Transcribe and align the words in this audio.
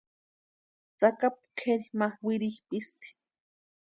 Tsakapu 0.97 1.45
kʼeri 1.57 1.87
ma 1.99 2.07
wirhipʼisti. 2.25 3.07